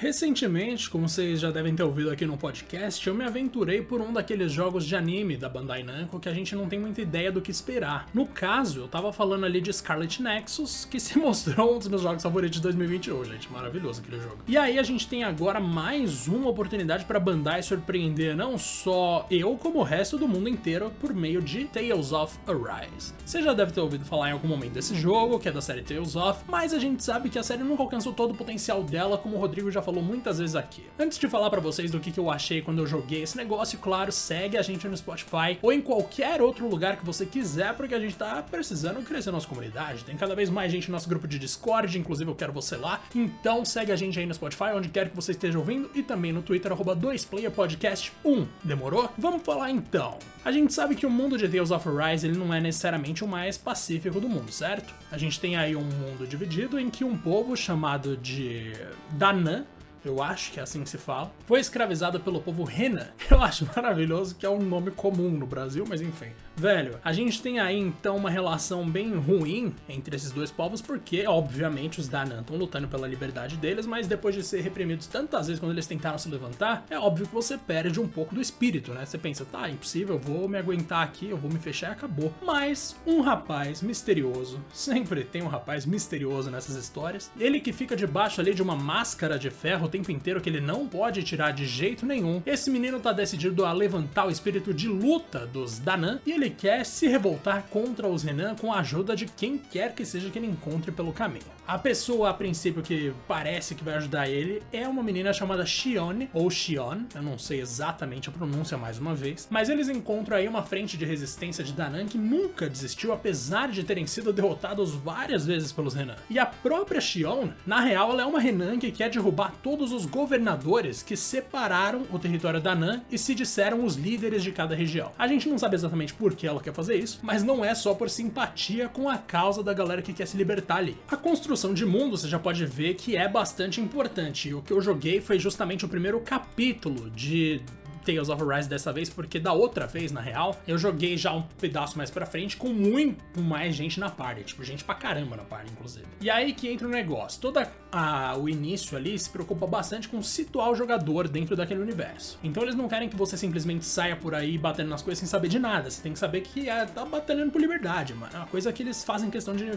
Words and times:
Recentemente, 0.00 0.88
como 0.88 1.06
vocês 1.06 1.38
já 1.38 1.50
devem 1.50 1.76
ter 1.76 1.82
ouvido 1.82 2.08
aqui 2.08 2.24
no 2.24 2.34
podcast, 2.34 3.06
eu 3.06 3.14
me 3.14 3.22
aventurei 3.22 3.82
por 3.82 4.00
um 4.00 4.10
daqueles 4.10 4.50
jogos 4.50 4.86
de 4.86 4.96
anime 4.96 5.36
da 5.36 5.46
Bandai 5.46 5.82
Namco 5.82 6.18
que 6.18 6.26
a 6.26 6.32
gente 6.32 6.56
não 6.56 6.66
tem 6.66 6.78
muita 6.78 7.02
ideia 7.02 7.30
do 7.30 7.42
que 7.42 7.50
esperar. 7.50 8.08
No 8.14 8.24
caso, 8.24 8.80
eu 8.80 8.88
tava 8.88 9.12
falando 9.12 9.44
ali 9.44 9.60
de 9.60 9.70
Scarlet 9.70 10.22
Nexus, 10.22 10.86
que 10.86 10.98
se 10.98 11.18
mostrou 11.20 11.76
um 11.76 11.78
dos 11.78 11.88
meus 11.88 12.00
jogos 12.00 12.22
favoritos 12.22 12.56
de 12.56 12.62
2021, 12.62 13.26
gente. 13.26 13.52
Maravilhoso 13.52 14.00
aquele 14.00 14.22
jogo. 14.22 14.38
E 14.48 14.56
aí 14.56 14.78
a 14.78 14.82
gente 14.82 15.06
tem 15.06 15.22
agora 15.22 15.60
mais 15.60 16.26
uma 16.26 16.48
oportunidade 16.48 17.04
para 17.04 17.20
Bandai 17.20 17.62
surpreender 17.62 18.34
não 18.34 18.56
só 18.56 19.26
eu, 19.30 19.54
como 19.58 19.80
o 19.80 19.82
resto 19.82 20.16
do 20.16 20.26
mundo 20.26 20.48
inteiro 20.48 20.90
por 20.98 21.12
meio 21.12 21.42
de 21.42 21.66
Tales 21.66 22.10
of 22.10 22.38
Arise. 22.46 23.12
Você 23.22 23.42
já 23.42 23.52
deve 23.52 23.72
ter 23.72 23.82
ouvido 23.82 24.06
falar 24.06 24.30
em 24.30 24.32
algum 24.32 24.48
momento 24.48 24.72
desse 24.72 24.94
jogo, 24.94 25.38
que 25.38 25.50
é 25.50 25.52
da 25.52 25.60
série 25.60 25.82
Tales 25.82 26.16
of, 26.16 26.42
mas 26.48 26.72
a 26.72 26.78
gente 26.78 27.04
sabe 27.04 27.28
que 27.28 27.38
a 27.38 27.42
série 27.42 27.62
nunca 27.62 27.82
alcançou 27.82 28.14
todo 28.14 28.30
o 28.30 28.34
potencial 28.34 28.82
dela, 28.82 29.18
como 29.18 29.36
o 29.36 29.38
Rodrigo 29.38 29.70
já 29.70 29.82
falou 29.82 29.89
falou 29.90 30.04
muitas 30.04 30.38
vezes 30.38 30.54
aqui. 30.54 30.84
Antes 30.96 31.18
de 31.18 31.28
falar 31.28 31.50
para 31.50 31.60
vocês 31.60 31.90
do 31.90 31.98
que, 31.98 32.16
eu 32.16 32.30
achei 32.30 32.62
quando 32.62 32.78
eu 32.78 32.86
joguei 32.86 33.22
esse 33.22 33.36
negócio, 33.36 33.78
claro, 33.78 34.12
segue 34.12 34.56
a 34.56 34.62
gente 34.62 34.86
no 34.86 34.96
Spotify 34.96 35.58
ou 35.60 35.72
em 35.72 35.80
qualquer 35.80 36.40
outro 36.40 36.68
lugar 36.68 36.96
que 36.96 37.04
você 37.04 37.26
quiser, 37.26 37.74
porque 37.74 37.94
a 37.94 37.98
gente 37.98 38.14
tá 38.14 38.42
precisando 38.42 39.02
crescer 39.02 39.32
nossa 39.32 39.48
comunidade. 39.48 40.04
Tem 40.04 40.16
cada 40.16 40.34
vez 40.34 40.48
mais 40.48 40.70
gente 40.70 40.88
no 40.88 40.92
nosso 40.92 41.08
grupo 41.08 41.26
de 41.26 41.38
Discord, 41.38 41.98
inclusive 41.98 42.30
eu 42.30 42.34
quero 42.36 42.52
você 42.52 42.76
lá. 42.76 43.00
Então 43.14 43.64
segue 43.64 43.90
a 43.90 43.96
gente 43.96 44.18
aí 44.18 44.26
no 44.26 44.34
Spotify, 44.34 44.70
onde 44.74 44.88
quer 44.88 45.08
que 45.08 45.16
você 45.16 45.32
esteja 45.32 45.58
ouvindo, 45.58 45.90
e 45.94 46.02
também 46.02 46.32
no 46.32 46.42
Twitter, 46.42 46.70
arroba 46.70 46.94
2playerpodcast1. 46.94 48.46
Demorou? 48.62 49.10
Vamos 49.18 49.42
falar 49.42 49.70
então. 49.70 50.18
A 50.44 50.52
gente 50.52 50.72
sabe 50.72 50.94
que 50.94 51.04
o 51.04 51.10
mundo 51.10 51.36
de 51.36 51.48
Tales 51.48 51.70
of 51.70 51.88
Arise 51.88 52.26
ele 52.26 52.38
não 52.38 52.54
é 52.54 52.60
necessariamente 52.60 53.24
o 53.24 53.28
mais 53.28 53.58
pacífico 53.58 54.20
do 54.20 54.28
mundo, 54.28 54.52
certo? 54.52 54.94
A 55.10 55.18
gente 55.18 55.40
tem 55.40 55.56
aí 55.56 55.74
um 55.74 55.84
mundo 55.84 56.26
dividido 56.26 56.78
em 56.78 56.88
que 56.88 57.02
um 57.02 57.16
povo 57.16 57.56
chamado 57.56 58.16
de 58.16 58.72
Danan 59.12 59.64
eu 60.04 60.22
acho 60.22 60.52
que 60.52 60.60
é 60.60 60.62
assim 60.62 60.82
que 60.82 60.88
se 60.88 60.98
fala, 60.98 61.30
foi 61.46 61.60
escravizada 61.60 62.18
pelo 62.18 62.40
povo 62.40 62.64
Rena. 62.64 63.12
Eu 63.30 63.40
acho 63.42 63.68
maravilhoso 63.74 64.34
que 64.34 64.46
é 64.46 64.50
um 64.50 64.60
nome 64.60 64.90
comum 64.90 65.30
no 65.30 65.46
Brasil, 65.46 65.84
mas 65.88 66.00
enfim. 66.00 66.32
Velho, 66.60 66.98
a 67.02 67.10
gente 67.10 67.40
tem 67.40 67.58
aí 67.58 67.78
então 67.78 68.18
uma 68.18 68.28
relação 68.28 68.86
bem 68.86 69.14
ruim 69.14 69.74
entre 69.88 70.14
esses 70.14 70.30
dois 70.30 70.50
povos, 70.50 70.82
porque, 70.82 71.26
obviamente, 71.26 71.98
os 71.98 72.06
Danan 72.06 72.40
estão 72.42 72.54
lutando 72.54 72.86
pela 72.86 73.08
liberdade 73.08 73.56
deles, 73.56 73.86
mas 73.86 74.06
depois 74.06 74.34
de 74.34 74.42
ser 74.42 74.60
reprimidos 74.60 75.06
tantas 75.06 75.46
vezes 75.46 75.58
quando 75.58 75.72
eles 75.72 75.86
tentaram 75.86 76.18
se 76.18 76.28
levantar, 76.28 76.84
é 76.90 76.98
óbvio 76.98 77.26
que 77.26 77.32
você 77.32 77.56
perde 77.56 77.98
um 77.98 78.06
pouco 78.06 78.34
do 78.34 78.42
espírito, 78.42 78.92
né? 78.92 79.06
Você 79.06 79.16
pensa, 79.16 79.46
tá, 79.46 79.70
impossível, 79.70 80.16
eu 80.16 80.20
vou 80.20 80.46
me 80.50 80.58
aguentar 80.58 81.02
aqui, 81.02 81.30
eu 81.30 81.36
vou 81.38 81.50
me 81.50 81.58
fechar 81.58 81.88
e 81.88 81.92
acabou. 81.92 82.30
Mas 82.44 82.94
um 83.06 83.22
rapaz 83.22 83.80
misterioso, 83.80 84.62
sempre 84.70 85.24
tem 85.24 85.40
um 85.40 85.48
rapaz 85.48 85.86
misterioso 85.86 86.50
nessas 86.50 86.76
histórias, 86.76 87.30
ele 87.40 87.60
que 87.60 87.72
fica 87.72 87.96
debaixo 87.96 88.38
ali 88.38 88.52
de 88.52 88.62
uma 88.62 88.76
máscara 88.76 89.38
de 89.38 89.48
ferro 89.48 89.86
o 89.86 89.88
tempo 89.88 90.12
inteiro 90.12 90.42
que 90.42 90.50
ele 90.50 90.60
não 90.60 90.86
pode 90.86 91.22
tirar 91.22 91.52
de 91.52 91.64
jeito 91.64 92.04
nenhum, 92.04 92.42
esse 92.44 92.70
menino 92.70 93.00
tá 93.00 93.14
decidido 93.14 93.64
a 93.64 93.72
levantar 93.72 94.26
o 94.26 94.30
espírito 94.30 94.74
de 94.74 94.88
luta 94.88 95.46
dos 95.46 95.78
Danan 95.78 96.20
e 96.26 96.32
ele 96.32 96.49
quer 96.50 96.84
se 96.84 97.08
revoltar 97.08 97.64
contra 97.70 98.08
os 98.08 98.22
Renan 98.22 98.54
com 98.54 98.72
a 98.72 98.80
ajuda 98.80 99.16
de 99.16 99.26
quem 99.26 99.58
quer 99.58 99.94
que 99.94 100.04
seja 100.04 100.30
que 100.30 100.38
ele 100.38 100.46
encontre 100.46 100.90
pelo 100.92 101.12
caminho. 101.12 101.44
A 101.66 101.78
pessoa, 101.78 102.30
a 102.30 102.34
princípio, 102.34 102.82
que 102.82 103.12
parece 103.28 103.76
que 103.76 103.84
vai 103.84 103.94
ajudar 103.94 104.28
ele 104.28 104.60
é 104.72 104.88
uma 104.88 105.04
menina 105.04 105.32
chamada 105.32 105.64
Shione, 105.64 106.28
ou 106.32 106.50
Shion, 106.50 107.02
eu 107.14 107.22
não 107.22 107.38
sei 107.38 107.60
exatamente 107.60 108.28
a 108.28 108.32
pronúncia 108.32 108.76
mais 108.76 108.98
uma 108.98 109.14
vez, 109.14 109.46
mas 109.48 109.68
eles 109.68 109.88
encontram 109.88 110.36
aí 110.36 110.48
uma 110.48 110.64
frente 110.64 110.96
de 110.96 111.04
resistência 111.04 111.62
de 111.62 111.72
Danan 111.72 112.06
que 112.06 112.18
nunca 112.18 112.68
desistiu, 112.68 113.12
apesar 113.12 113.68
de 113.68 113.84
terem 113.84 114.04
sido 114.06 114.32
derrotados 114.32 114.94
várias 114.94 115.46
vezes 115.46 115.70
pelos 115.70 115.94
Renan. 115.94 116.16
E 116.28 116.40
a 116.40 116.46
própria 116.46 117.00
Shion, 117.00 117.50
na 117.64 117.80
real, 117.80 118.10
ela 118.10 118.22
é 118.22 118.26
uma 118.26 118.40
Renan 118.40 118.78
que 118.78 118.90
quer 118.90 119.08
derrubar 119.08 119.54
todos 119.62 119.92
os 119.92 120.06
governadores 120.06 121.04
que 121.04 121.16
separaram 121.16 122.04
o 122.10 122.18
território 122.18 122.60
da 122.60 122.74
Nan 122.74 123.02
e 123.10 123.16
se 123.16 123.32
disseram 123.32 123.84
os 123.84 123.94
líderes 123.94 124.42
de 124.42 124.50
cada 124.50 124.74
região. 124.74 125.12
A 125.16 125.28
gente 125.28 125.48
não 125.48 125.56
sabe 125.56 125.76
exatamente 125.76 126.14
por 126.14 126.29
que 126.34 126.46
ela 126.46 126.60
quer 126.60 126.72
fazer 126.72 126.96
isso, 126.96 127.20
mas 127.22 127.42
não 127.42 127.64
é 127.64 127.74
só 127.74 127.94
por 127.94 128.08
simpatia 128.08 128.88
com 128.88 129.08
a 129.08 129.18
causa 129.18 129.62
da 129.62 129.72
galera 129.72 130.02
que 130.02 130.12
quer 130.12 130.26
se 130.26 130.36
libertar 130.36 130.76
ali. 130.76 130.96
A 131.10 131.16
construção 131.16 131.74
de 131.74 131.84
mundo 131.84 132.16
você 132.16 132.28
já 132.28 132.38
pode 132.38 132.64
ver 132.66 132.94
que 132.94 133.16
é 133.16 133.28
bastante 133.28 133.80
importante. 133.80 134.52
O 134.54 134.62
que 134.62 134.72
eu 134.72 134.80
joguei 134.80 135.20
foi 135.20 135.38
justamente 135.38 135.84
o 135.84 135.88
primeiro 135.88 136.20
capítulo 136.20 137.10
de 137.10 137.60
Tales 138.04 138.28
of 138.28 138.42
Arise 138.42 138.68
dessa 138.68 138.92
vez, 138.92 139.08
porque 139.10 139.38
da 139.38 139.52
outra 139.52 139.86
vez, 139.86 140.12
na 140.12 140.20
real, 140.20 140.60
eu 140.66 140.78
joguei 140.78 141.16
já 141.16 141.32
um 141.32 141.42
pedaço 141.60 141.96
mais 141.96 142.10
pra 142.10 142.26
frente 142.26 142.56
com 142.56 142.68
muito 142.68 143.40
mais 143.40 143.74
gente 143.74 143.98
na 144.00 144.10
party. 144.10 144.44
Tipo, 144.44 144.64
gente 144.64 144.84
pra 144.84 144.94
caramba 144.94 145.36
na 145.36 145.44
party, 145.44 145.70
inclusive. 145.72 146.06
E 146.20 146.30
aí 146.30 146.52
que 146.52 146.68
entra 146.68 146.86
o 146.86 146.90
negócio. 146.90 147.40
Toda 147.40 147.70
a, 147.92 148.36
o 148.36 148.48
início 148.48 148.96
ali 148.96 149.18
se 149.18 149.28
preocupa 149.28 149.66
bastante 149.66 150.08
com 150.08 150.22
situar 150.22 150.70
o 150.70 150.74
jogador 150.74 151.28
dentro 151.28 151.56
daquele 151.56 151.80
universo. 151.80 152.38
Então 152.42 152.62
eles 152.62 152.74
não 152.74 152.88
querem 152.88 153.08
que 153.08 153.16
você 153.16 153.36
simplesmente 153.36 153.84
saia 153.84 154.16
por 154.16 154.34
aí 154.34 154.56
batendo 154.56 154.90
nas 154.90 155.02
coisas 155.02 155.18
sem 155.18 155.28
saber 155.28 155.48
de 155.48 155.58
nada. 155.58 155.90
Você 155.90 156.02
tem 156.02 156.12
que 156.12 156.18
saber 156.18 156.40
que 156.42 156.68
é, 156.68 156.86
tá 156.86 157.04
batalhando 157.04 157.50
por 157.50 157.60
liberdade, 157.60 158.14
mano. 158.14 158.32
É 158.34 158.36
uma 158.36 158.46
coisa 158.46 158.72
que 158.72 158.82
eles 158.82 159.04
fazem 159.04 159.30
questão 159.30 159.54
de, 159.54 159.70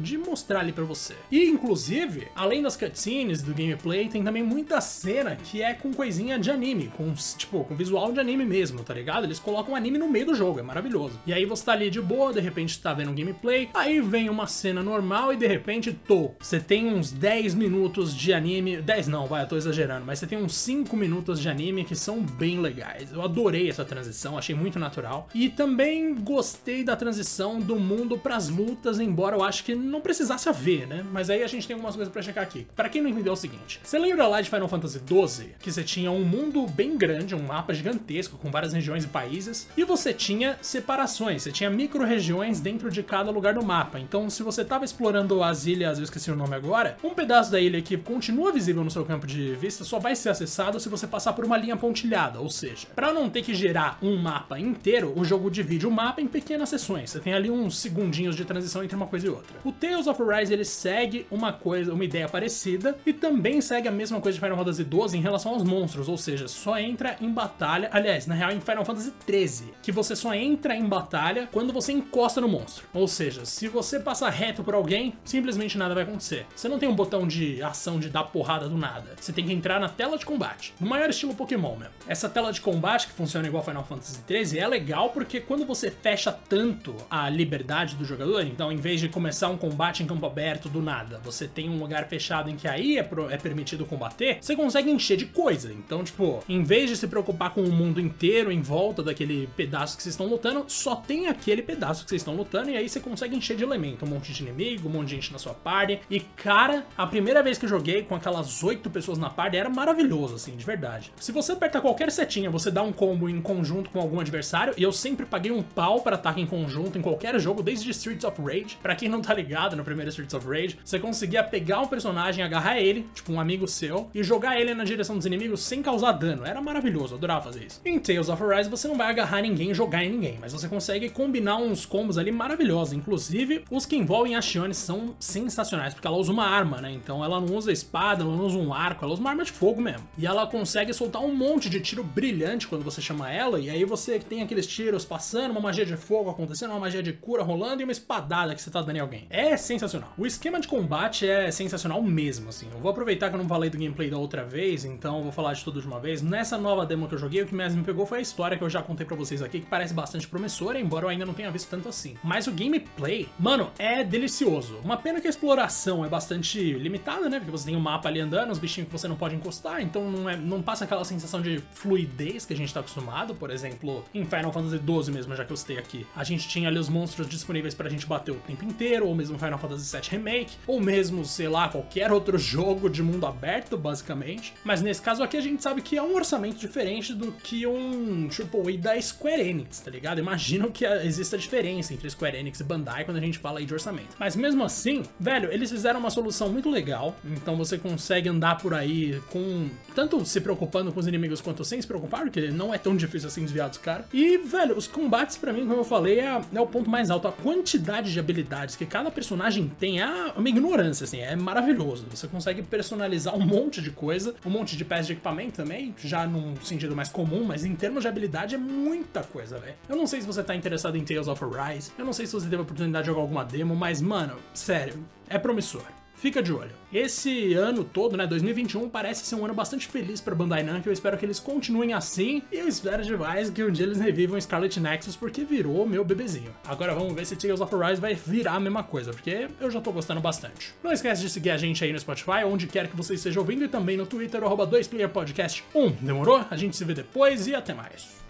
de 0.00 0.18
mostrar 0.18 0.60
ali 0.60 0.72
pra 0.72 0.84
você. 0.84 1.14
E, 1.30 1.44
inclusive, 1.44 2.28
além 2.34 2.62
das 2.62 2.76
cutscenes, 2.76 3.42
do 3.42 3.54
gameplay, 3.54 4.08
tem 4.08 4.22
também 4.22 4.42
muita 4.42 4.80
cena 4.80 5.36
que 5.36 5.62
é 5.62 5.74
com 5.74 5.92
coisinha 5.92 6.38
de 6.38 6.50
anime, 6.50 6.88
com, 6.96 7.12
tipo, 7.36 7.66
com 7.70 7.76
visual 7.76 8.10
de 8.12 8.18
anime 8.18 8.44
mesmo, 8.44 8.82
tá 8.82 8.92
ligado? 8.92 9.24
Eles 9.24 9.38
colocam 9.38 9.76
anime 9.76 9.96
no 9.96 10.08
meio 10.08 10.26
do 10.26 10.34
jogo, 10.34 10.58
é 10.58 10.62
maravilhoso. 10.62 11.20
E 11.24 11.32
aí 11.32 11.44
você 11.44 11.64
tá 11.64 11.72
ali 11.72 11.88
de 11.88 12.00
boa, 12.00 12.32
de 12.32 12.40
repente 12.40 12.80
tá 12.80 12.92
vendo 12.92 13.12
um 13.12 13.14
gameplay, 13.14 13.70
aí 13.72 14.00
vem 14.00 14.28
uma 14.28 14.48
cena 14.48 14.82
normal 14.82 15.32
e 15.32 15.36
de 15.36 15.46
repente, 15.46 15.92
tô. 15.92 16.32
Você 16.40 16.58
tem 16.58 16.92
uns 16.92 17.12
10 17.12 17.54
minutos 17.54 18.12
de 18.12 18.32
anime. 18.32 18.82
10 18.82 19.06
não, 19.06 19.28
vai, 19.28 19.44
eu 19.44 19.46
tô 19.46 19.56
exagerando, 19.56 20.04
mas 20.04 20.18
você 20.18 20.26
tem 20.26 20.36
uns 20.36 20.56
5 20.56 20.96
minutos 20.96 21.40
de 21.40 21.48
anime 21.48 21.84
que 21.84 21.94
são 21.94 22.20
bem 22.20 22.58
legais. 22.58 23.12
Eu 23.12 23.22
adorei 23.22 23.70
essa 23.70 23.84
transição, 23.84 24.36
achei 24.36 24.54
muito 24.54 24.76
natural. 24.76 25.28
E 25.32 25.48
também 25.48 26.12
gostei 26.16 26.82
da 26.82 26.96
transição 26.96 27.60
do 27.60 27.78
mundo 27.78 28.18
pras 28.18 28.48
lutas, 28.48 28.98
embora 28.98 29.36
eu 29.36 29.44
acho 29.44 29.62
que 29.62 29.76
não 29.76 30.00
precisasse 30.00 30.48
haver, 30.48 30.88
né? 30.88 31.06
Mas 31.12 31.30
aí 31.30 31.44
a 31.44 31.46
gente 31.46 31.68
tem 31.68 31.74
algumas 31.74 31.94
coisas 31.94 32.12
para 32.12 32.20
checar 32.20 32.42
aqui. 32.42 32.66
Para 32.74 32.88
quem 32.88 33.00
não 33.00 33.08
entendeu 33.08 33.30
é 33.30 33.34
o 33.34 33.36
seguinte: 33.36 33.78
você 33.80 33.96
lembra 33.96 34.26
lá 34.26 34.40
de 34.40 34.50
Final 34.50 34.66
Fantasy 34.66 34.98
XII 34.98 35.50
que 35.60 35.70
você 35.70 35.84
tinha 35.84 36.10
um 36.10 36.24
mundo 36.24 36.66
bem 36.66 36.98
grande, 36.98 37.32
um 37.32 37.42
mapa 37.42 37.59
gigantesco 37.68 38.36
com 38.38 38.50
várias 38.50 38.72
regiões 38.72 39.04
e 39.04 39.08
países, 39.08 39.68
e 39.76 39.84
você 39.84 40.12
tinha 40.12 40.58
separações, 40.60 41.42
você 41.42 41.52
tinha 41.52 41.70
micro-regiões 41.70 42.60
dentro 42.60 42.90
de 42.90 43.02
cada 43.02 43.30
lugar 43.30 43.54
do 43.54 43.64
mapa. 43.64 43.98
Então, 43.98 44.28
se 44.28 44.42
você 44.42 44.62
estava 44.62 44.84
explorando 44.84 45.42
as 45.42 45.66
ilhas, 45.66 45.98
eu 45.98 46.04
esqueci 46.04 46.30
o 46.30 46.36
nome 46.36 46.54
agora, 46.54 46.96
um 47.02 47.14
pedaço 47.14 47.50
da 47.50 47.60
ilha 47.60 47.80
que 47.82 47.96
continua 47.96 48.52
visível 48.52 48.82
no 48.82 48.90
seu 48.90 49.04
campo 49.04 49.26
de 49.26 49.54
vista 49.54 49.84
só 49.84 49.98
vai 49.98 50.16
ser 50.16 50.30
acessado 50.30 50.80
se 50.80 50.88
você 50.88 51.06
passar 51.06 51.32
por 51.32 51.44
uma 51.44 51.56
linha 51.56 51.76
pontilhada, 51.76 52.40
ou 52.40 52.50
seja, 52.50 52.86
para 52.94 53.12
não 53.12 53.28
ter 53.28 53.42
que 53.42 53.54
gerar 53.54 53.98
um 54.02 54.16
mapa 54.16 54.58
inteiro, 54.58 55.12
o 55.16 55.24
jogo 55.24 55.50
divide 55.50 55.86
o 55.86 55.90
mapa 55.90 56.20
em 56.20 56.26
pequenas 56.26 56.68
seções. 56.68 57.10
Você 57.10 57.20
tem 57.20 57.34
ali 57.34 57.50
uns 57.50 57.78
segundinhos 57.78 58.36
de 58.36 58.44
transição 58.44 58.82
entre 58.82 58.96
uma 58.96 59.06
coisa 59.06 59.26
e 59.26 59.30
outra. 59.30 59.56
O 59.64 59.72
Tales 59.72 60.06
of 60.06 60.22
Arise 60.22 60.52
ele 60.52 60.64
segue 60.64 61.26
uma 61.30 61.52
coisa, 61.52 61.92
uma 61.92 62.04
ideia 62.04 62.28
parecida 62.28 62.96
e 63.04 63.12
também 63.12 63.60
segue 63.60 63.88
a 63.88 63.92
mesma 63.92 64.20
coisa 64.20 64.38
de 64.38 64.44
Final 64.44 64.56
Fantasy 64.56 64.84
XII 64.84 65.18
em 65.18 65.22
relação 65.22 65.52
aos 65.52 65.62
monstros, 65.62 66.08
ou 66.08 66.16
seja, 66.16 66.48
só 66.48 66.78
entra 66.78 67.16
em 67.20 67.30
batalha 67.30 67.49
batalha. 67.50 67.90
Aliás, 67.92 68.26
na 68.26 68.34
real, 68.34 68.52
em 68.52 68.60
Final 68.60 68.84
Fantasy 68.84 69.12
XIII, 69.28 69.74
que 69.82 69.90
você 69.90 70.14
só 70.14 70.32
entra 70.34 70.74
em 70.74 70.86
batalha 70.86 71.48
quando 71.52 71.72
você 71.72 71.92
encosta 71.92 72.40
no 72.40 72.48
monstro. 72.48 72.86
Ou 72.94 73.08
seja, 73.08 73.44
se 73.44 73.68
você 73.68 73.98
passar 73.98 74.30
reto 74.30 74.62
por 74.62 74.74
alguém, 74.74 75.14
simplesmente 75.24 75.76
nada 75.76 75.94
vai 75.94 76.04
acontecer. 76.04 76.46
Você 76.54 76.68
não 76.68 76.78
tem 76.78 76.88
um 76.88 76.94
botão 76.94 77.26
de 77.26 77.62
ação 77.62 77.98
de 77.98 78.08
dar 78.08 78.24
porrada 78.24 78.68
do 78.68 78.78
nada. 78.78 79.14
Você 79.20 79.32
tem 79.32 79.44
que 79.44 79.52
entrar 79.52 79.80
na 79.80 79.88
tela 79.88 80.16
de 80.16 80.24
combate. 80.24 80.72
No 80.80 80.88
maior 80.88 81.10
estilo 81.10 81.34
Pokémon 81.34 81.76
mesmo. 81.76 81.94
Essa 82.06 82.28
tela 82.28 82.52
de 82.52 82.60
combate, 82.60 83.08
que 83.08 83.12
funciona 83.12 83.46
igual 83.46 83.64
Final 83.64 83.84
Fantasy 83.84 84.20
XIII, 84.26 84.58
é 84.58 84.68
legal 84.68 85.10
porque 85.10 85.40
quando 85.40 85.66
você 85.66 85.90
fecha 85.90 86.32
tanto 86.32 86.94
a 87.10 87.28
liberdade 87.28 87.96
do 87.96 88.04
jogador, 88.04 88.46
então 88.46 88.70
em 88.70 88.76
vez 88.76 89.00
de 89.00 89.08
começar 89.08 89.48
um 89.48 89.56
combate 89.56 90.02
em 90.02 90.06
campo 90.06 90.26
aberto 90.26 90.68
do 90.68 90.80
nada, 90.80 91.20
você 91.24 91.48
tem 91.48 91.68
um 91.68 91.78
lugar 91.78 92.06
fechado 92.06 92.50
em 92.50 92.56
que 92.56 92.68
aí 92.68 92.98
é, 92.98 93.02
pro, 93.02 93.30
é 93.30 93.36
permitido 93.36 93.84
combater, 93.84 94.38
você 94.40 94.54
consegue 94.54 94.90
encher 94.90 95.16
de 95.16 95.26
coisa. 95.26 95.72
Então, 95.72 96.04
tipo, 96.04 96.42
em 96.48 96.62
vez 96.62 96.90
de 96.90 96.96
se 96.96 97.06
preocupar 97.06 97.39
com 97.48 97.62
o 97.62 97.72
mundo 97.72 97.98
inteiro 97.98 98.52
em 98.52 98.60
volta 98.60 99.02
daquele 99.02 99.48
pedaço 99.56 99.96
que 99.96 100.02
vocês 100.02 100.12
estão 100.12 100.26
lutando, 100.26 100.64
só 100.68 100.94
tem 100.94 101.28
aquele 101.28 101.62
pedaço 101.62 102.04
que 102.04 102.10
vocês 102.10 102.20
estão 102.20 102.36
lutando 102.36 102.68
e 102.68 102.76
aí 102.76 102.86
você 102.86 103.00
consegue 103.00 103.34
encher 103.34 103.56
de 103.56 103.64
elemento, 103.64 104.04
um 104.04 104.08
monte 104.08 104.32
de 104.32 104.42
inimigo, 104.42 104.88
um 104.88 104.92
monte 104.92 105.08
de 105.08 105.14
gente 105.14 105.32
na 105.32 105.38
sua 105.38 105.54
party. 105.54 106.00
E 106.10 106.20
cara, 106.20 106.84
a 106.98 107.06
primeira 107.06 107.42
vez 107.42 107.56
que 107.56 107.64
eu 107.64 107.68
joguei 107.70 108.02
com 108.02 108.14
aquelas 108.14 108.62
oito 108.62 108.90
pessoas 108.90 109.16
na 109.16 109.30
party 109.30 109.56
era 109.56 109.70
maravilhoso, 109.70 110.34
assim, 110.34 110.56
de 110.56 110.64
verdade. 110.64 111.12
Se 111.16 111.32
você 111.32 111.52
aperta 111.52 111.80
qualquer 111.80 112.10
setinha, 112.10 112.50
você 112.50 112.70
dá 112.70 112.82
um 112.82 112.92
combo 112.92 113.28
em 113.28 113.40
conjunto 113.40 113.88
com 113.88 114.00
algum 114.00 114.20
adversário, 114.20 114.74
e 114.76 114.82
eu 114.82 114.92
sempre 114.92 115.24
paguei 115.24 115.52
um 115.52 115.62
pau 115.62 116.00
para 116.02 116.16
ataque 116.16 116.40
em 116.40 116.46
conjunto 116.46 116.98
em 116.98 117.02
qualquer 117.02 117.38
jogo, 117.38 117.62
desde 117.62 117.90
Streets 117.90 118.24
of 118.24 118.40
Rage. 118.42 118.76
Para 118.82 118.96
quem 118.96 119.08
não 119.08 119.22
tá 119.22 119.32
ligado 119.32 119.76
no 119.76 119.84
primeiro 119.84 120.10
Streets 120.10 120.34
of 120.34 120.46
Rage, 120.46 120.78
você 120.84 120.98
conseguia 120.98 121.44
pegar 121.44 121.80
um 121.80 121.86
personagem, 121.86 122.44
agarrar 122.44 122.78
ele, 122.78 123.06
tipo 123.14 123.32
um 123.32 123.40
amigo 123.40 123.68
seu, 123.68 124.10
e 124.14 124.22
jogar 124.22 124.60
ele 124.60 124.74
na 124.74 124.84
direção 124.84 125.16
dos 125.16 125.26
inimigos 125.26 125.62
sem 125.62 125.82
causar 125.82 126.12
dano. 126.12 126.44
Era 126.44 126.60
maravilhoso, 126.60 127.14
adorava 127.14 127.29
fazer 127.42 127.64
isso. 127.64 127.80
Em 127.84 127.98
Tales 127.98 128.28
of 128.28 128.42
Arise 128.42 128.70
você 128.70 128.88
não 128.88 128.96
vai 128.96 129.08
agarrar 129.08 129.42
ninguém 129.42 129.74
jogar 129.74 130.04
em 130.04 130.10
ninguém, 130.10 130.38
mas 130.40 130.52
você 130.52 130.68
consegue 130.68 131.10
combinar 131.10 131.56
uns 131.56 131.84
combos 131.84 132.16
ali 132.16 132.32
maravilhosos. 132.32 132.94
Inclusive, 132.94 133.64
os 133.70 133.84
que 133.84 133.96
envolvem 133.96 134.36
a 134.36 134.40
Shione 134.40 134.74
são 134.74 135.14
sensacionais, 135.18 135.92
porque 135.92 136.06
ela 136.06 136.16
usa 136.16 136.32
uma 136.32 136.46
arma, 136.46 136.80
né? 136.80 136.90
Então 136.90 137.24
ela 137.24 137.40
não 137.40 137.54
usa 137.54 137.70
espada, 137.70 138.22
ela 138.22 138.36
não 138.36 138.46
usa 138.46 138.58
um 138.58 138.72
arco, 138.72 139.04
ela 139.04 139.12
usa 139.12 139.20
uma 139.20 139.30
arma 139.30 139.44
de 139.44 139.52
fogo 139.52 139.80
mesmo. 139.80 140.08
E 140.16 140.26
ela 140.26 140.46
consegue 140.46 140.92
soltar 140.92 141.22
um 141.22 141.34
monte 141.34 141.68
de 141.68 141.80
tiro 141.80 142.02
brilhante 142.02 142.66
quando 142.66 142.82
você 142.82 143.00
chama 143.00 143.30
ela, 143.30 143.60
e 143.60 143.68
aí 143.68 143.84
você 143.84 144.18
tem 144.18 144.42
aqueles 144.42 144.66
tiros 144.66 145.04
passando, 145.04 145.50
uma 145.50 145.60
magia 145.60 145.84
de 145.84 145.96
fogo 145.96 146.30
acontecendo, 146.30 146.70
uma 146.70 146.80
magia 146.80 147.02
de 147.02 147.12
cura 147.12 147.42
rolando 147.42 147.82
e 147.82 147.84
uma 147.84 147.92
espadada 147.92 148.54
que 148.54 148.62
você 148.62 148.70
tá 148.70 148.80
dando 148.80 148.96
em 148.96 149.00
alguém. 149.00 149.26
É 149.28 149.56
sensacional. 149.56 150.12
O 150.16 150.26
esquema 150.26 150.60
de 150.60 150.68
combate 150.68 151.28
é 151.28 151.50
sensacional 151.50 152.02
mesmo, 152.02 152.48
assim. 152.48 152.66
Eu 152.72 152.78
vou 152.78 152.90
aproveitar 152.90 153.28
que 153.28 153.34
eu 153.34 153.40
não 153.40 153.48
falei 153.48 153.68
do 153.68 153.78
gameplay 153.78 154.10
da 154.10 154.18
outra 154.18 154.44
vez, 154.44 154.84
então 154.84 155.22
vou 155.22 155.32
falar 155.32 155.52
de 155.52 155.62
tudo 155.64 155.80
de 155.80 155.86
uma 155.86 156.00
vez. 156.00 156.22
Nessa 156.22 156.56
nova 156.56 156.86
demo 156.86 157.08
que 157.08 157.14
eu 157.14 157.18
joguei, 157.20 157.42
o 157.42 157.46
que 157.46 157.54
mais 157.54 157.74
me 157.74 157.84
pegou 157.84 158.06
foi 158.06 158.18
a 158.18 158.20
história 158.20 158.56
que 158.56 158.64
eu 158.64 158.70
já 158.70 158.82
contei 158.82 159.06
pra 159.06 159.16
vocês 159.16 159.42
aqui, 159.42 159.60
que 159.60 159.66
parece 159.66 159.94
bastante 159.94 160.26
promissora, 160.26 160.80
embora 160.80 161.04
eu 161.04 161.08
ainda 161.08 161.26
não 161.26 161.34
tenha 161.34 161.50
visto 161.50 161.68
tanto 161.68 161.88
assim. 161.88 162.16
Mas 162.24 162.46
o 162.46 162.52
gameplay, 162.52 163.28
mano, 163.38 163.70
é 163.78 164.02
delicioso. 164.02 164.78
Uma 164.82 164.96
pena 164.96 165.20
que 165.20 165.26
a 165.26 165.30
exploração 165.30 166.04
é 166.04 166.08
bastante 166.08 166.72
limitada, 166.72 167.28
né? 167.28 167.38
Porque 167.38 167.50
você 167.50 167.66
tem 167.66 167.76
o 167.76 167.78
um 167.78 167.82
mapa 167.82 168.08
ali 168.08 168.20
andando, 168.20 168.50
os 168.50 168.58
bichinhos 168.58 168.88
que 168.88 168.92
você 168.92 169.06
não 169.06 169.16
pode 169.16 169.34
encostar, 169.34 169.82
então 169.82 170.10
não, 170.10 170.28
é, 170.28 170.36
não 170.36 170.62
passa 170.62 170.84
aquela 170.84 171.04
sensação 171.04 171.40
de 171.40 171.62
fluidez 171.72 172.44
que 172.46 172.54
a 172.54 172.56
gente 172.56 172.72
tá 172.72 172.80
acostumado. 172.80 173.34
Por 173.34 173.50
exemplo, 173.50 174.04
em 174.14 174.24
Final 174.24 174.52
Fantasy 174.52 174.78
XII 174.78 175.14
mesmo, 175.14 175.36
já 175.36 175.44
que 175.44 175.52
eu 175.52 175.56
citei 175.56 175.78
aqui, 175.78 176.06
a 176.16 176.24
gente 176.24 176.48
tinha 176.48 176.68
ali 176.68 176.78
os 176.78 176.88
monstros 176.88 177.28
disponíveis 177.28 177.74
pra 177.74 177.88
gente 177.88 178.06
bater 178.06 178.32
o 178.32 178.36
tempo 178.36 178.64
inteiro, 178.64 179.06
ou 179.06 179.14
mesmo 179.14 179.38
Final 179.38 179.58
Fantasy 179.58 179.96
VII 179.96 180.10
Remake, 180.10 180.56
ou 180.66 180.80
mesmo, 180.80 181.24
sei 181.24 181.48
lá, 181.48 181.68
qualquer 181.68 182.10
outro 182.12 182.38
jogo 182.38 182.88
de 182.88 183.02
mundo 183.02 183.26
aberto, 183.26 183.76
basicamente. 183.76 184.54
Mas 184.64 184.80
nesse 184.80 185.02
caso 185.02 185.22
aqui 185.22 185.36
a 185.36 185.40
gente 185.40 185.62
sabe 185.62 185.82
que 185.82 185.96
é 185.96 186.02
um 186.02 186.14
orçamento 186.14 186.58
diferente 186.58 187.09
do 187.14 187.32
que 187.32 187.66
um 187.66 188.28
AAA 188.28 188.78
da 188.78 189.00
Square 189.00 189.40
Enix, 189.40 189.80
tá 189.80 189.90
ligado? 189.90 190.18
Imagino 190.18 190.70
que 190.70 190.84
exista 190.84 191.36
diferença 191.36 191.92
entre 191.92 192.08
Square 192.10 192.36
Enix 192.36 192.60
e 192.60 192.64
Bandai 192.64 193.04
quando 193.04 193.16
a 193.16 193.20
gente 193.20 193.38
fala 193.38 193.58
aí 193.58 193.66
de 193.66 193.72
orçamento. 193.72 194.16
Mas 194.18 194.36
mesmo 194.36 194.64
assim, 194.64 195.02
velho, 195.18 195.52
eles 195.52 195.70
fizeram 195.70 196.00
uma 196.00 196.10
solução 196.10 196.48
muito 196.48 196.70
legal, 196.70 197.16
então 197.24 197.56
você 197.56 197.78
consegue 197.78 198.28
andar 198.28 198.58
por 198.58 198.74
aí 198.74 199.20
com 199.30 199.68
tanto 199.94 200.24
se 200.24 200.40
preocupando 200.40 200.92
com 200.92 201.00
os 201.00 201.06
inimigos 201.06 201.40
quanto 201.40 201.64
sem 201.64 201.80
se 201.80 201.86
preocupar, 201.86 202.22
porque 202.22 202.50
não 202.50 202.72
é 202.72 202.78
tão 202.78 202.96
difícil 202.96 203.28
assim 203.28 203.42
desviar 203.42 203.68
dos 203.68 203.78
caras. 203.78 204.06
E, 204.12 204.38
velho, 204.38 204.76
os 204.76 204.86
combates 204.86 205.36
para 205.36 205.52
mim, 205.52 205.66
como 205.66 205.80
eu 205.80 205.84
falei, 205.84 206.20
é, 206.20 206.40
é, 206.54 206.60
o 206.60 206.66
ponto 206.66 206.88
mais 206.88 207.10
alto. 207.10 207.28
A 207.28 207.32
quantidade 207.32 208.12
de 208.12 208.18
habilidades 208.18 208.76
que 208.76 208.86
cada 208.86 209.10
personagem 209.10 209.70
tem 209.78 210.00
é 210.00 210.06
uma 210.36 210.48
ignorância, 210.48 211.04
assim, 211.04 211.20
é 211.20 211.34
maravilhoso. 211.36 212.06
Você 212.10 212.26
consegue 212.26 212.62
personalizar 212.62 213.34
um 213.34 213.44
monte 213.44 213.80
de 213.80 213.90
coisa, 213.90 214.34
um 214.44 214.50
monte 214.50 214.76
de 214.76 214.84
peças 214.84 215.06
de 215.06 215.12
equipamento 215.14 215.56
também, 215.56 215.94
já 216.02 216.26
num 216.26 216.56
sentido 216.62 216.94
mais 217.00 217.08
comum, 217.08 217.44
mas 217.44 217.64
em 217.64 217.74
termos 217.74 218.02
de 218.02 218.08
habilidade 218.08 218.54
é 218.54 218.58
muita 218.58 219.22
coisa, 219.22 219.58
velho. 219.58 219.74
Eu 219.88 219.96
não 219.96 220.06
sei 220.06 220.20
se 220.20 220.26
você 220.26 220.42
tá 220.42 220.54
interessado 220.54 220.96
em 220.98 221.02
Tales 221.02 221.28
of 221.28 221.42
Arise, 221.42 221.90
eu 221.96 222.04
não 222.04 222.12
sei 222.12 222.26
se 222.26 222.34
você 222.34 222.44
teve 222.44 222.56
a 222.56 222.60
oportunidade 222.60 223.04
de 223.04 223.06
jogar 223.06 223.22
alguma 223.22 223.42
demo, 223.42 223.74
mas, 223.74 224.02
mano, 224.02 224.36
sério, 224.52 225.02
é 225.26 225.38
promissor. 225.38 225.82
Fica 226.20 226.42
de 226.42 226.52
olho. 226.52 226.72
Esse 226.92 227.54
ano 227.54 227.82
todo, 227.82 228.14
né, 228.14 228.26
2021, 228.26 228.90
parece 228.90 229.24
ser 229.24 229.36
um 229.36 229.44
ano 229.46 229.54
bastante 229.54 229.88
feliz 229.88 230.20
para 230.20 230.34
Bandai 230.34 230.62
Namco. 230.62 230.86
Eu 230.86 230.92
espero 230.92 231.16
que 231.16 231.24
eles 231.24 231.40
continuem 231.40 231.94
assim 231.94 232.42
e 232.52 232.58
eu 232.58 232.68
espero 232.68 233.02
demais 233.02 233.48
que 233.48 233.64
um 233.64 233.70
dia 233.70 233.86
eles 233.86 233.98
revivam 233.98 234.38
Scarlet 234.38 234.78
Nexus 234.78 235.16
porque 235.16 235.46
virou 235.46 235.86
meu 235.86 236.04
bebezinho. 236.04 236.54
Agora 236.68 236.94
vamos 236.94 237.14
ver 237.14 237.24
se 237.24 237.36
Tales 237.36 237.62
of 237.62 237.74
Arise 237.74 238.02
vai 238.02 238.14
virar 238.14 238.52
a 238.52 238.60
mesma 238.60 238.82
coisa, 238.82 239.12
porque 239.12 239.48
eu 239.58 239.70
já 239.70 239.80
tô 239.80 239.92
gostando 239.92 240.20
bastante. 240.20 240.74
Não 240.84 240.92
esquece 240.92 241.22
de 241.22 241.30
seguir 241.30 241.52
a 241.52 241.56
gente 241.56 241.82
aí 241.82 241.90
no 241.90 241.98
Spotify, 241.98 242.44
onde 242.44 242.66
quer 242.66 242.88
que 242.88 242.96
você 242.96 243.14
esteja 243.14 243.40
ouvindo, 243.40 243.64
e 243.64 243.68
também 243.68 243.96
no 243.96 244.04
Twitter, 244.04 244.44
arroba 244.44 244.66
2playerpodcast1. 244.66 245.92
Demorou? 246.02 246.44
A 246.50 246.56
gente 246.56 246.76
se 246.76 246.84
vê 246.84 246.92
depois 246.92 247.46
e 247.46 247.54
até 247.54 247.72
mais. 247.72 248.20